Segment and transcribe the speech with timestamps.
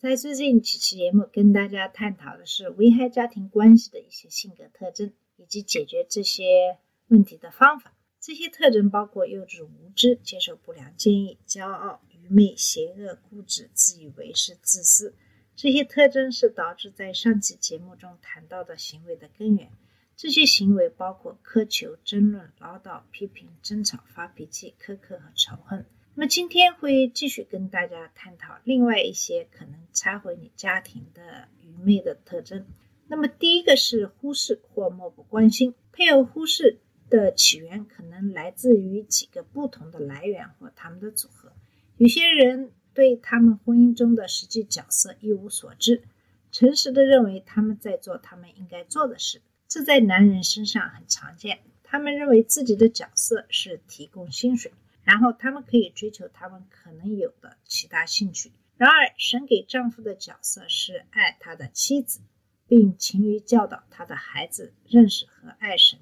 [0.00, 6.78] 在最近几期节目，跟大家探讨的是危害家庭关系的一些性格特征，以及解决这些
[7.08, 7.96] 问题的方法。
[8.20, 15.16] 这些特征包括幼稚无知、接受不良建议、骄傲、愚昧、邪恶、固执、自以为是、自私。
[15.56, 19.72] 这些特征是导致在上期节目中谈到的行为的根源。
[20.14, 25.86] 这些行为包括苛求、争论、唠叨、批评、争吵、发脾气、苛刻和仇恨。
[26.18, 32.66] 那么今天会继续跟大家探讨另外一些可能拆毁你家庭的愚昧的特征。
[33.06, 35.76] 那么第一个是忽视或漠不关心。
[35.92, 41.52] 配偶忽视的起源可能来自于几个不同的来源或他们的组合。
[41.98, 46.02] 有些人对他们婚姻中的实际角色一无所知，
[46.50, 49.40] 诚实的认为他们在做他们应该做的事。
[49.68, 51.60] 这在男人身上很常见。
[51.84, 54.72] 他们认为自己的角色是提供薪水。
[55.08, 58.52] 然后他们可以追求他们可能有的其他兴趣。
[58.76, 62.20] 然而，神给丈夫的角色是爱他的妻子，
[62.66, 65.98] 并勤于教导他的孩子认识和爱神。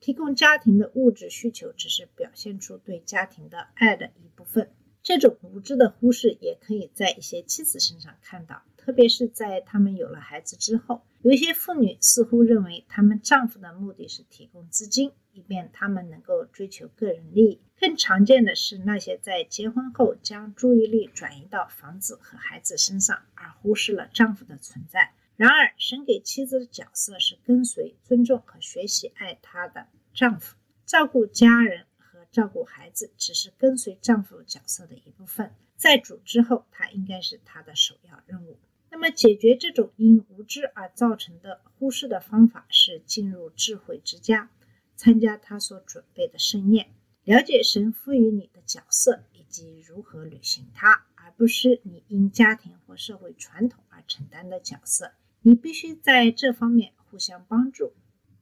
[0.00, 4.72] 提供家庭的物质需求只是表现出对家庭的爱的一部分。
[5.02, 11.02] 这种无知的忽视也可以在一些妻子身上看到，特别是在他们有了孩子之后。
[11.20, 17.60] 有一些妇女似乎认为，她们丈夫的目的是提供资金，以便他们能够追求个人利益。
[17.78, 25.12] 更常见的是那些在结婚后将注意力转移到房子和孩子身上，而忽视了丈夫的存在。
[25.36, 35.52] 然而，神给妻子的角色是跟随、尊重和学习爱她的丈夫，照顾家人和照顾孩子只是跟随丈夫角色的一部分。
[35.76, 38.58] 在主之后，她应该是她的首要任务。
[38.90, 44.50] 那么，解决这种因无知而造成的忽视的方法是进入智慧之家，
[44.96, 46.88] 参加他所准备的盛宴。
[47.24, 55.12] 了解神赋予你的角色以及如何履行它，而不是你因家庭或社会传统而承担的角色。
[55.42, 57.92] 你必须在这方面互相帮助。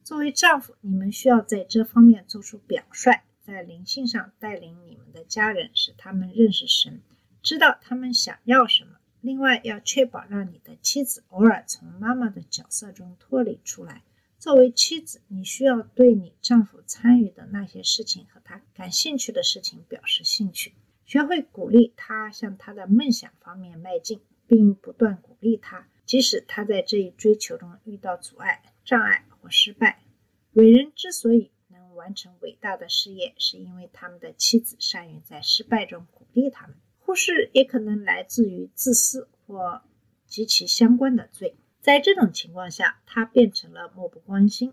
[0.04, 7.02] 作为丈夫，你们需要在这方面做出表率，在灵性上带领你们的家人，使他们认识神，
[7.42, 8.92] 知道他们想要什么。
[9.26, 14.04] 另外，要确保让你的妻子偶尔从妈妈的角色中脱离出来。
[14.38, 30.04] 作为妻子，你需要对你丈夫参与的那些事情和他感兴趣的事情表示兴趣，学会鼓励他向他的梦想方面迈进，并不断鼓励他，即使他在这一追求中遇到阻碍、障碍或失败。
[30.52, 36.76] 伟人之所以能完成伟大的事业，是因为他们的妻子善于在失败中鼓励他们。
[37.06, 39.82] 忽视也可能来自于自私或
[40.26, 41.54] 及其相关的罪。
[41.80, 44.72] 在这种情况下，他变成了漠不关心。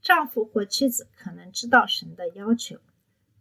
[0.00, 2.78] 丈夫或妻子可能知道神的要求，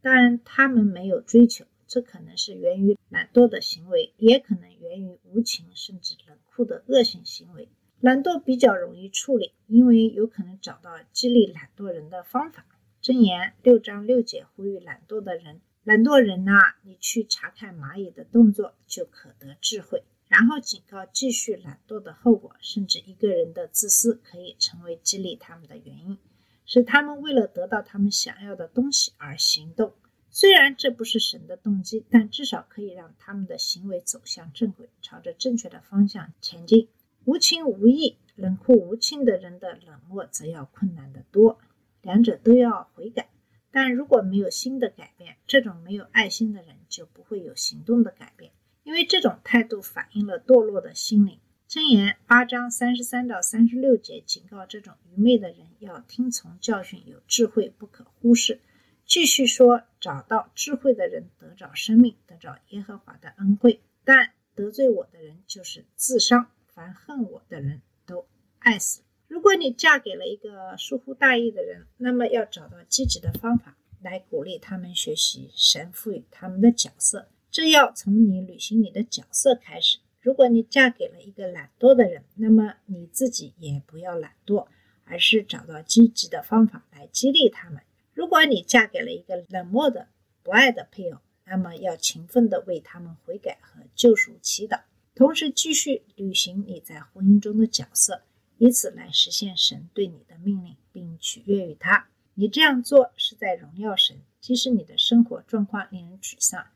[0.02, 1.64] 但他们没有追求。
[1.88, 7.70] 这可能是源于懒惰的行为，也可能源于无情甚至冷酷的恶性行为。
[8.02, 12.66] 懒惰比较容易处理，因为有可能找到激励懒惰人的方法。
[13.02, 16.52] 箴言六章六节呼吁懒惰的人：懒惰人呐、
[16.82, 20.04] 你去查看蚂蚁的动作，就可得智慧。
[20.28, 26.18] 然后警告继续懒惰的后果，甚至一个人的自私可以成为激励他们的原因，
[26.66, 29.94] 使他们为了得到他们想要的东西而行动。
[30.32, 36.90] 虽然这不是神的动机，但至少可以让他们的行为走向正轨，朝着正确的方向前进。
[37.26, 41.60] 无情无义、冷酷无情的人的冷漠，则要困难得多。
[42.02, 43.30] 两者都要悔改，
[43.76, 48.54] 但如果没有新的改变，这种没有爱心的人就不会有行动的改变。
[48.84, 51.42] 因为这种态度反映了堕落的心灵。
[51.68, 58.62] 箴言八章三十三到三十六节警告这种愚昧的人要听从教训，有智慧不可忽视。
[59.06, 68.26] 继续说，找到智慧的人得着生命，得着耶和华的恩惠；但得罪我的人就是自伤，凡恨我的人都
[68.60, 69.02] 爱死。
[69.46, 77.28] 如果你嫁给了一个疏忽大意的人，那么要找到积极的方法来鼓励他们学习神赋予他们的角色。
[77.52, 80.00] 这要从你履行你的角色开始。
[80.20, 84.66] 如果你嫁给了一个懒惰的人，那么你自己也不要懒惰，
[85.04, 87.84] 而是找到积极的方法来激励他们。
[88.16, 90.08] 如果你嫁给了一个冷漠的、
[90.42, 94.80] 不爱的配偶，那么要勤奋地为他们悔改和救赎祈祷，
[95.14, 98.24] 同时继续履行你在婚姻中的角色，
[98.58, 100.76] 以此来实现神对你的命令。
[100.96, 102.08] 并取悦于他。
[102.36, 106.68] 你这样做是在荣耀神，即使你的生活状况令人沮丧，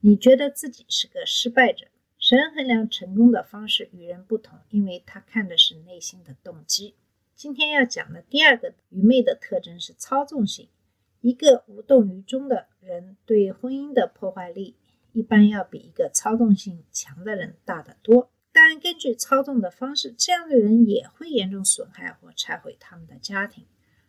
[0.00, 1.88] 你觉得自己是个失败者。
[2.18, 6.94] 神衡量成功的方式与人不同，因为他看的是内心的动机。
[7.34, 10.70] 今天要讲的第二个愚昧的特征是操纵性。
[11.20, 14.76] 一个无动于衷的人对婚姻的破坏力，
[15.12, 18.30] 一般要比一个操纵性强的人大得多。
[18.58, 23.66] 但根据操纵的方式，这样的人也会严重损害或拆毁他们的家庭。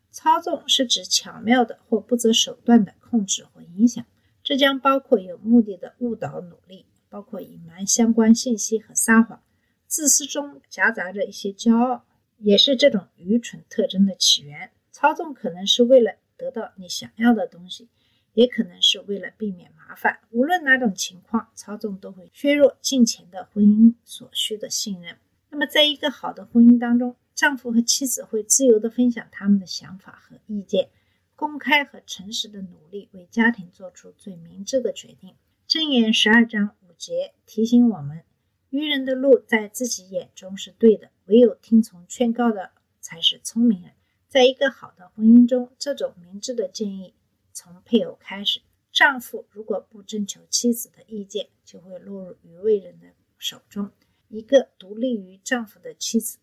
[0.10, 4.06] 操纵是指巧妙的或不择手段的控制或影响，
[4.42, 6.86] 这将包括有目的的误导努力。
[7.10, 9.42] 包括隐瞒相关信息和撒谎，
[9.86, 12.06] 自私中夹杂着一些骄傲，
[12.38, 14.72] 也是这种愚蠢特征的起源。
[14.92, 17.90] 操纵可能是为了得到你想要的东西，
[18.38, 20.19] 也可能是为了避免麻烦。
[20.30, 25.18] 无论哪种情况，操纵都会削弱金钱的婚姻所需的信任。
[25.50, 30.92] 那么，在一个好的婚姻当中，丈夫和妻子会自由地分享他们的想法和意见，
[31.36, 35.33] 公开和诚实的努力为家庭做出最明智的决定。
[35.68, 36.88] 箴言十二章五。
[36.98, 38.24] 节提醒我们，
[38.72, 43.92] 愚人的路在自己眼中是对的，唯有听从劝告的才是聪明人。
[44.28, 47.13] 在一个好的婚姻中，这种明智的建议
[47.57, 48.62] 从配偶开始。
[48.92, 53.07] 丈夫如果不征求妻子的意见，就会落入愚昧人的
[53.39, 53.89] 手中。
[54.27, 56.38] 一个独立于丈夫的妻子，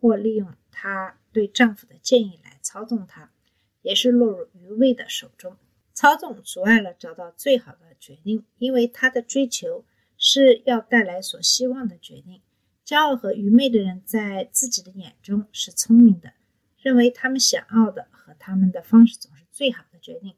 [0.00, 3.30] 或利用他对丈夫的建议来操纵他，
[3.82, 5.56] 也是落入愚昧的手中。
[5.92, 9.84] 操纵阻碍了找到最好的决定，因为他的追求。
[10.16, 12.40] 是要带来所希望的决定。
[12.86, 16.32] 骄傲和愚昧的人在自己的眼中是聪明的，
[16.80, 20.34] 认为他们想要的和他们的方式总是最好的决定。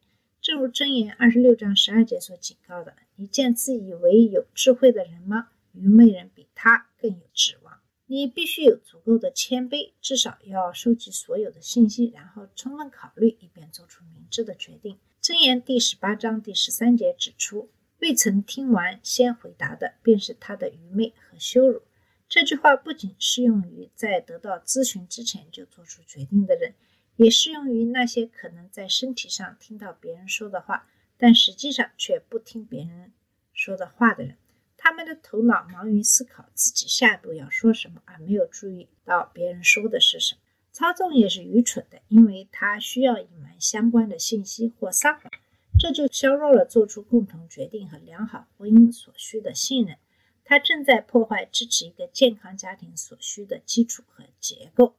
[0.47, 5.49] 正如箴言二十六章十二节所警告的：“你见自以为有智慧的人吗？
[5.73, 15.01] 愚昧人比他更有指望。”你必须有足够的谦卑，至少要收集所有的信息，然后充分考虑，以便做出明智的决定。
[15.21, 17.69] 箴言第十八章第十三节指出。
[17.99, 21.83] 未曾听完先回答的，便是他的愚昧和羞辱。
[22.29, 26.75] 这句话不仅适用于在得到咨询之前就做出决定的人，
[27.17, 30.87] 也适用于那些可能在身体上听到别人说的话，
[31.17, 33.13] 但实际上却不听别人
[33.53, 34.37] 说的话的人。
[34.77, 40.41] 他们的头脑忙于思考自己下一步要说什么，而没有注意到别人说的是什么。
[40.71, 45.33] 操纵也是愚蠢的，因为他需要隐瞒相关的信息或撒谎。
[45.79, 49.97] 这就削弱了做出共同决定和良好婚姻所需的信任，
[50.45, 54.95] 它正在破坏支持一个健康家庭所需的基础和结构。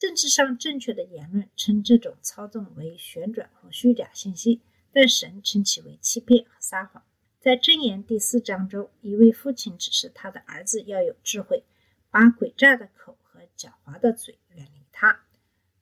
[0.00, 4.62] 政治上正确的言论称这种操纵为旋转和虚假信息，
[4.92, 7.04] 但神称其为欺骗和撒谎。
[7.38, 11.64] 在箴言第四章中，一位父亲指示他的儿子要有智慧，
[12.10, 15.20] 把诡诈的口和狡猾的嘴远离他。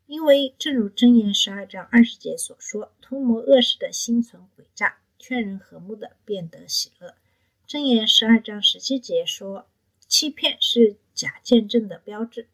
[0.07, 7.15] 因为正如箴言十二章二十节所说，图谋恶事的心存诡诈，劝人和睦的便得喜乐。
[7.69, 9.69] 箴言十二章十七节说，
[10.09, 12.49] 欺骗是假见证的标志。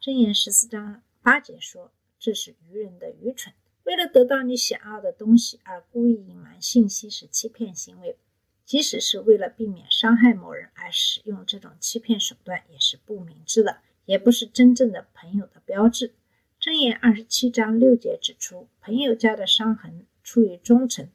[0.00, 3.54] 箴言十四章八节说，这是愚人的愚蠢。
[3.84, 8.18] 为了得到你想要的东西而故意隐瞒信息是欺骗行为，
[8.64, 16.14] 即使是为了避免伤害某人而使用这种欺骗手段，也是不明智的，也不是真正的朋友的标志。
[16.60, 21.08] 箴言二十七章六节指出，朋友家的伤痕出于忠诚，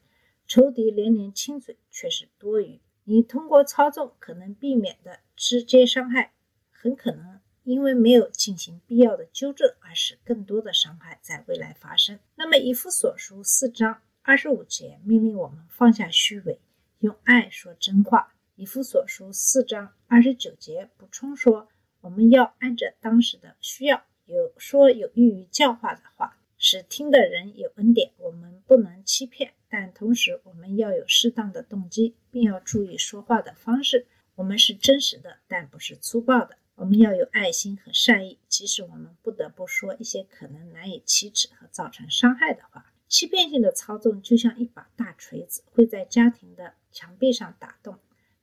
[0.48, 2.80] 仇敌连连亲嘴却是多余。
[3.04, 6.34] 你通过操纵可能避免的直接伤害，
[6.72, 12.20] 很可能因为没有进行必要的纠正，而使更多的伤害在未来发生。
[12.36, 16.60] 那么，以弗所书四章二十五节命令我们放下虚伪，
[17.00, 18.34] 用爱说真话。
[18.56, 21.68] 以弗所书四章二十九节补充说，
[22.02, 24.04] 我们要按着当时的需要。
[24.26, 28.12] 有说有益于教化的话，使听的人有恩典。
[28.18, 34.08] 我们不能欺骗，但同时我们要有适当的动机，并要注意说话的方式。
[34.36, 36.58] 我们是真实的，但不是粗暴的。
[36.76, 42.92] 我们要有爱心和善意，即使我们不得不说一些可能难以启齿和造成伤害的话。
[43.08, 47.96] 欺骗性的操纵就像一把大锤子，会在家庭的墙壁上打洞；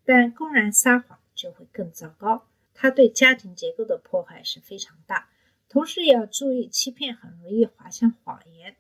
[0.05, 5.29] 但公然撒谎就会更糟糕，它对家庭结构的破坏是非常大。
[5.69, 8.77] 同时也要注意，欺骗很容易滑向谎言。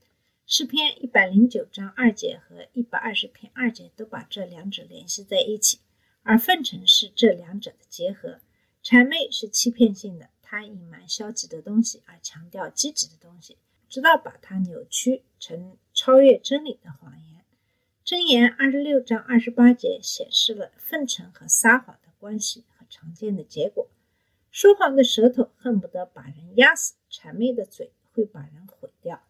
[0.47, 5.81] 诗篇一百零九章二节和一百二十篇二节都把这两者联系在一起，
[6.23, 8.39] 而奉承是这两者的结合。
[8.83, 13.57] 谄媚是欺骗性的，它隐瞒消极的东西，而强调积极的东西，
[13.89, 17.45] 直到把它扭曲成超越真理的谎言。
[18.05, 23.89] 箴言二十六章二十八节显示了奉承和撒谎的关系和常见的结果。
[24.51, 29.23] 说谎的舌头恨不得把人压死，谄媚的嘴会把人毁掉。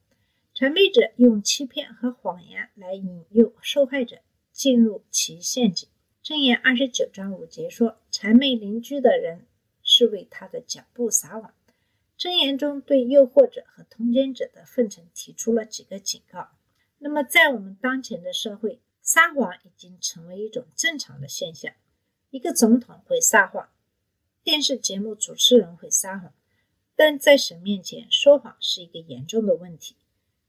[0.55, 4.21] 谄媚者用欺骗和谎言来引诱受害者
[4.53, 5.89] 进入其陷阱。
[6.31, 9.47] 箴言二十九章五节说：“谄媚邻居的人
[9.83, 11.53] 是为他的脚步撒网。”
[12.17, 16.51] 箴言中对诱惑者和通奸者的奉承提出了几个警告。
[16.99, 21.73] 那么，在我们当前的社会，撒谎已经成为一种正常的现象。
[22.31, 23.69] 一个总统会撒谎，
[24.45, 26.33] 电视节目主持人会撒谎，
[26.95, 29.97] 但在神面前说谎是一个严重的问题。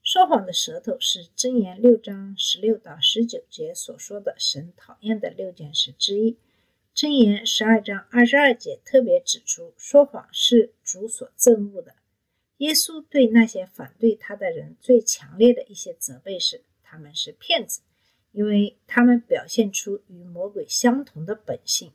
[0.04, 6.40] 说谎的舌头是箴言六章十六到十九节所说的神讨厌的六件事之一。
[6.96, 11.94] 箴言十二章二十二节特别指出，说谎是主所憎恶的。
[12.58, 17.82] 耶稣对那些反对他的人最强烈的一些责备是：他们是骗子，
[18.32, 21.92] 因为他们表现出与魔鬼相同的本性。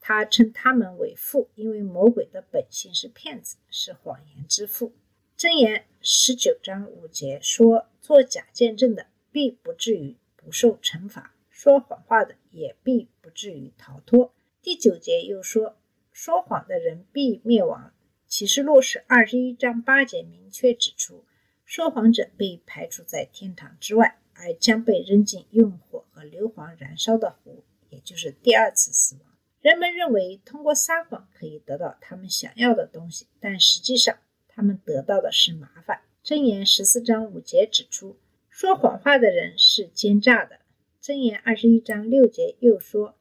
[0.00, 4.92] 他称他们为父，因为魔鬼的本性是骗子，是谎言之父。
[5.38, 14.32] 箴言十九章五节说：作假见证的必不至于不受惩罚，说谎话的也必不至于逃脱。
[14.62, 15.76] 第九节又说：
[16.10, 17.92] 说谎的人必灭亡。
[18.26, 21.26] 启示录是二十一章八节明确指出，
[21.66, 29.36] 说谎者被排除在天堂之外，而将被扔进用火和硫磺燃烧的湖，也就是第二次死亡。
[29.60, 34.16] 人们认为通过撒谎可以得到他们想要的东西，但实际上
[34.56, 36.00] 他们得到的是麻烦。
[36.24, 38.16] 箴言十四章五节指出，
[38.48, 40.58] 说谎话的人是奸诈的。
[41.00, 43.16] 箴言二十一章六节又说，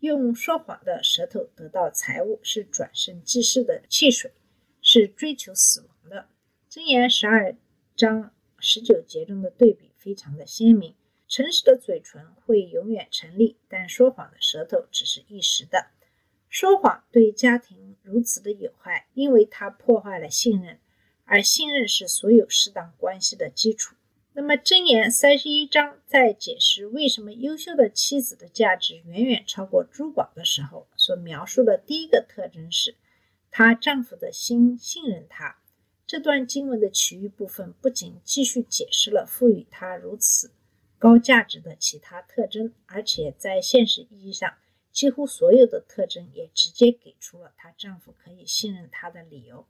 [0.00, 4.32] 用说谎的舌头得到财物是转瞬即逝的汽水。
[4.82, 6.26] 是追求死亡的。
[6.70, 7.54] 箴言十二
[7.94, 10.94] 章十九节中的对比非常的鲜明。
[11.28, 15.88] 诚实的嘴唇会永远成立，但说谎的舌头只是一时的。
[16.50, 20.80] 说谎对家庭如此的有害，因为它破坏了信任，
[21.24, 23.94] 而信任是所有适当关系的基础。
[24.32, 32.96] 那么，箴言三十一章在解释为什么优秀的妻子的价值远远超过珠宝的时候，所描述的第一个特征是。
[33.52, 35.56] 她丈夫的心信任她。
[36.04, 40.50] 这段经文的其余部分不仅继续解释了赋予她如此
[40.98, 44.54] 高价值的其他特征，而且在现实意义上，
[44.92, 49.66] 几乎所有的特征也直接给出了她丈夫可以信任她的理由。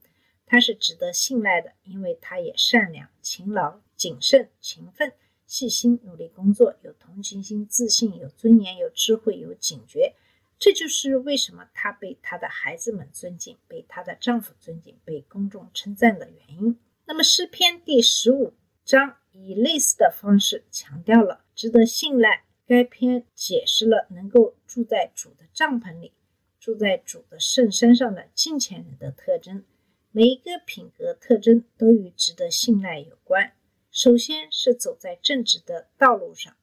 [0.47, 5.12] 她是值得信赖的，因为她也善良、勤劳、谨慎、勤奋、
[5.47, 10.15] 细心、努力工作，有同情心、自信、有尊严、有智慧、有警觉。
[10.59, 16.79] 这就是为什么她被她的孩子们尊敬，被她的丈夫尊敬，被公众称赞的原因。
[17.05, 22.45] 那么诗篇第十五章以类似的方式强调了值得信赖。
[22.71, 26.12] 该篇解释了能够住在主的帐篷里、
[26.61, 29.65] 住在主的圣山上的敬虔人的特征。
[30.12, 33.55] 每一个品格特征都与值得信赖有关。
[33.91, 36.57] 首先是走在正直的道路上。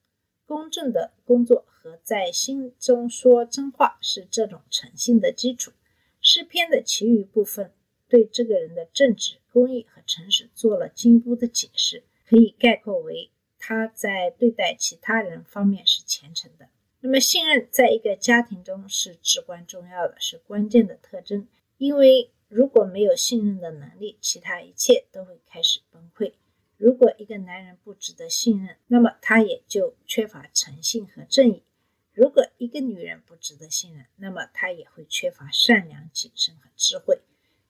[0.46, 5.72] 公正的工作和在心中说真话是这种诚信的基础。
[6.22, 7.70] 诗篇的其余部分
[8.08, 13.30] 对这个人的正直、公义和诚实做了进一步的解释，可以概括为
[13.68, 16.70] 他在对待其他人方面是虔诚的。
[17.00, 21.46] 那么，信任在一个家庭中是至关重要的，是关键的特征，
[21.76, 26.32] 因为如果没有信任的能力，其他一切都会开始崩溃。
[26.78, 31.62] 如果一个男人不值得信任，那么他也就缺乏诚信和正义；
[32.14, 37.20] 如果一个女人不值得信任，那么她也会缺乏善良、谨慎和智慧，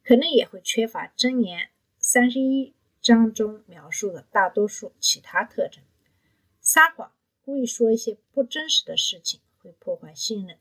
[0.05, 5.83] 可能也会缺乏箴言三十一章中描述的大多数其他特征。
[6.71, 10.59] 撒谎、故意说一些不真实的事情，会破坏信任。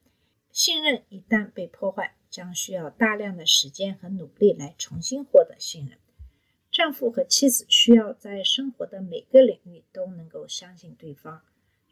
[0.53, 5.99] 信任一旦被破坏，将需要大量的时间和努力来重新获得信任。
[6.71, 11.41] 丈夫和妻子需要在生活的每个领域都能够相信对方。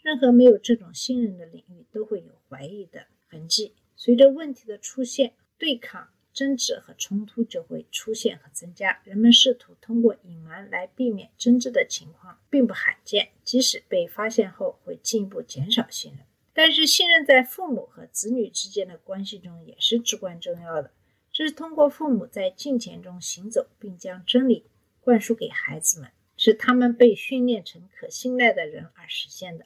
[0.01, 3.75] 任何没有这种信任的领域都会有怀疑的痕迹。
[3.97, 9.01] 随着问题的出现，对抗、争执和冲突就会出现和增加。
[9.05, 16.19] 人们试图通过隐瞒来避免争执的情况并不罕见，即使被发现后会进一步减少信任。
[16.53, 20.91] 但是，信任在父母和子女之间的关系中也是至关重要的。
[21.31, 24.65] 这是通过父母在金钱中行走，并将真理。
[24.99, 29.65] 灌输给孩子们，使他们被训练成可信赖的人而实现的。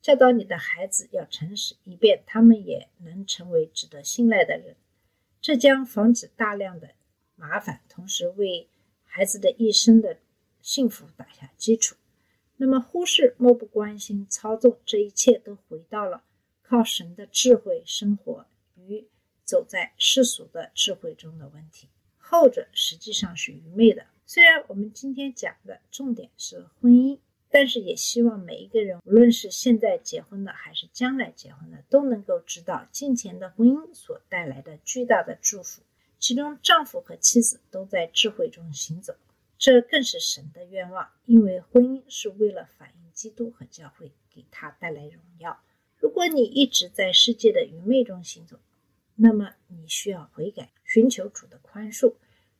[0.00, 4.76] 教导你的孩子要诚实，以便他们也能成为值得信赖的人。
[5.46, 6.96] 这将防止大量的
[7.36, 8.68] 麻烦，同时为
[9.04, 10.18] 孩子的一生的
[10.60, 11.94] 幸福打下基础。
[12.56, 16.24] 那么，忽视、漠不关心、操纵，这一切都回到了
[16.62, 19.06] 靠神的智慧生活与
[19.44, 21.86] 走在世俗的智慧中的问题。
[22.18, 24.04] 后者实际上是愚昧的。
[24.26, 35.82] 虽然我们今天讲的重点是婚姻，但是也希望每一个人，无论是现在结婚的还是将来结婚的，都能够知道金钱的婚姻所带来的巨大的祝福。
[36.18, 39.14] 其中，丈夫和妻子都在智慧中行走，
[39.58, 45.60] 这更是神的愿望，因为婚姻是为了反映基督和教会，给他带来荣耀。
[45.98, 48.58] 如果你一直在世界的愚昧中行走，
[49.14, 52.14] 那么你需要悔改，寻求主的宽恕。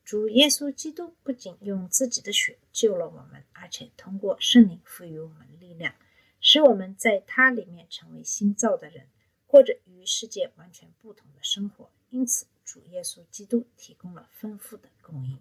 [0.07, 5.93] 主耶稣基督不仅用自己的血救了我们，而且通过圣灵赋予我们力量，
[6.39, 9.07] 使我们在他里面成为新造的人，
[9.45, 11.89] 过着与世界完全不同的生活。
[12.09, 15.37] 因此，主耶稣基督提供了丰富的供应。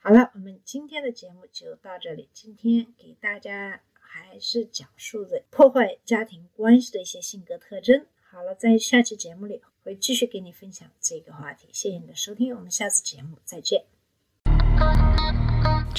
[0.00, 2.28] 好了，我们今天的节目就到这里。
[2.34, 8.04] 今天给大家还是讲述的破坏家庭关系的一些性格特征。
[8.20, 11.68] 好了，在下期节目里会继续给你分享这个话题。
[11.72, 13.86] 谢谢你的收听，我们下次节目再见。